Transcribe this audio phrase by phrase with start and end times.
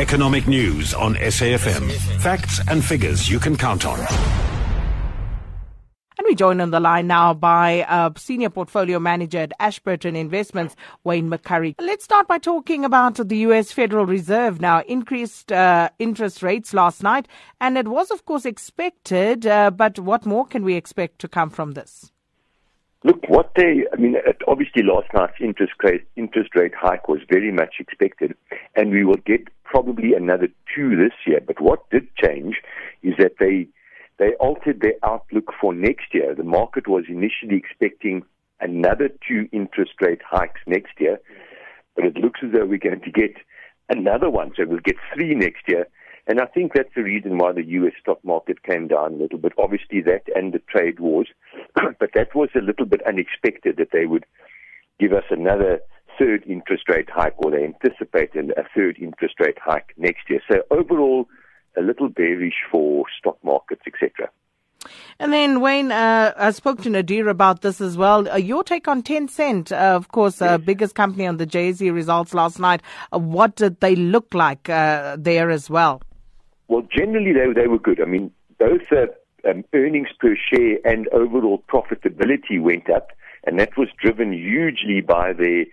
[0.00, 1.90] Economic news on SAFM.
[2.22, 3.98] Facts and figures you can count on.
[6.16, 10.74] And we join on the line now by uh, Senior Portfolio Manager at Ashburton Investments,
[11.04, 11.74] Wayne McCurrie.
[11.78, 13.72] Let's start by talking about the U.S.
[13.72, 14.80] Federal Reserve now.
[14.88, 17.28] Increased uh, interest rates last night,
[17.60, 21.50] and it was, of course, expected, uh, but what more can we expect to come
[21.50, 22.10] from this?
[23.02, 24.16] Look, what they, I mean,
[24.46, 28.34] obviously last night's interest rate, interest rate hike was very much expected,
[28.76, 31.40] and we will get probably another two this year.
[31.44, 32.56] But what did change
[33.02, 33.68] is that they
[34.18, 36.34] they altered their outlook for next year.
[36.34, 38.22] The market was initially expecting
[38.60, 41.18] another two interest rate hikes next year,
[41.96, 43.34] but it looks as though we're going to get
[43.88, 44.52] another one.
[44.56, 45.86] So we'll get three next year.
[46.26, 47.94] And I think that's the reason why the U.S.
[48.00, 49.52] stock market came down a little bit.
[49.58, 51.28] Obviously, that and the trade wars,
[51.98, 54.24] but that was a little bit unexpected that they would
[54.98, 55.80] give us another
[56.18, 60.40] third interest rate hike, or they anticipate a third interest rate hike next year.
[60.50, 61.26] So overall,
[61.76, 64.30] a little bearish for stock markets, etc.
[65.18, 68.28] And then, Wayne, uh, I spoke to Nadir about this as well.
[68.28, 70.60] Uh, your take on Tencent, uh, of course, uh, yes.
[70.64, 72.82] biggest company on the JSE results last night.
[73.12, 76.02] Uh, what did they look like uh, there as well?
[76.68, 78.00] Well, generally, they, they were good.
[78.00, 78.82] I mean, both
[79.48, 83.08] um, earnings per share and overall profitability went up,
[83.44, 85.64] and that was driven hugely by the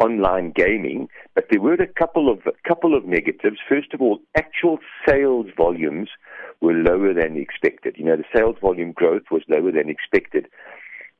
[0.00, 3.58] online gaming, but there were a couple of a couple of negatives.
[3.68, 6.08] First of all, actual sales volumes
[6.60, 7.96] were lower than expected.
[7.98, 10.46] You know, the sales volume growth was lower than expected,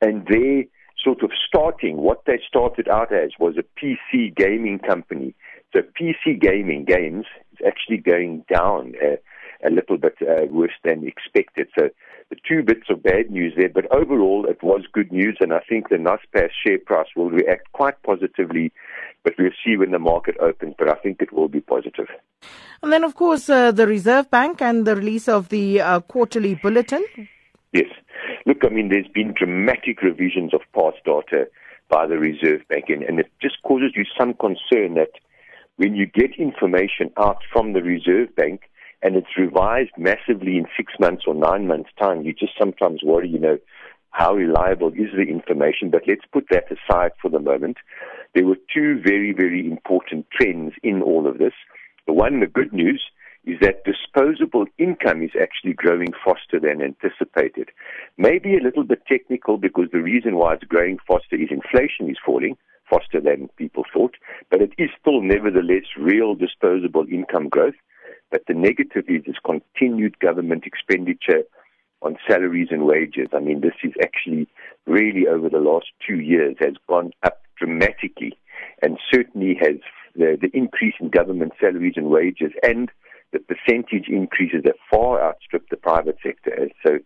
[0.00, 0.68] and they
[1.02, 5.34] sort of starting what they started out as was a PC gaming company.
[5.74, 9.16] So PC gaming games is actually going down uh,
[9.64, 11.68] a little bit uh, worse than expected.
[11.78, 11.90] So
[12.30, 15.60] the two bits of bad news there, but overall it was good news, and I
[15.68, 18.72] think the Naspers share price will react quite positively,
[19.24, 22.08] but we'll see when the market opens, but I think it will be positive.
[22.82, 26.54] And then, of course, uh, the Reserve Bank and the release of the uh, quarterly
[26.54, 27.04] bulletin.
[27.72, 27.88] Yes.
[28.46, 31.48] Look, I mean, there's been dramatic revisions of past data
[31.88, 35.10] by the Reserve Bank, and, and it just causes you some concern that
[35.76, 38.69] when you get information out from the Reserve Bank,
[39.02, 43.28] and it's revised massively in six months or nine months' time, you just sometimes worry,
[43.28, 43.58] you know,
[44.10, 45.90] how reliable is the information.
[45.90, 47.78] But let's put that aside for the moment.
[48.34, 51.54] There were two very, very important trends in all of this.
[52.06, 53.02] The one, the good news,
[53.44, 57.70] is that disposable income is actually growing faster than anticipated.
[58.18, 62.18] Maybe a little bit technical because the reason why it's growing faster is inflation is
[62.24, 62.56] falling
[62.90, 64.16] faster than people thought,
[64.50, 67.74] but it is still nevertheless real disposable income growth.
[68.30, 71.42] But the negative is this continued government expenditure
[72.02, 73.28] on salaries and wages.
[73.34, 74.48] I mean, this is actually
[74.86, 78.38] really over the last two years has gone up dramatically
[78.82, 79.76] and certainly has
[80.16, 82.90] the, the increase in government salaries and wages and
[83.32, 86.68] the percentage increases that far outstrip the private sector.
[86.84, 86.98] So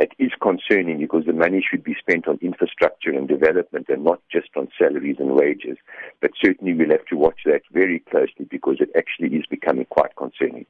[0.00, 4.20] it is concerning because the money should be spent on infrastructure and development and not
[4.32, 5.76] just on salaries and wages.
[6.20, 10.16] But certainly we'll have to watch that very closely because it actually is becoming quite
[10.16, 10.66] concerning.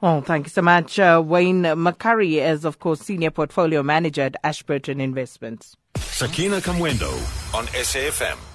[0.00, 0.98] Well, thank you so much.
[0.98, 5.76] Uh, Wayne McCurrie is, of course, Senior Portfolio Manager at Ashburton Investments.
[5.96, 7.12] Sakina Kamwendo
[7.54, 8.53] on SAFM.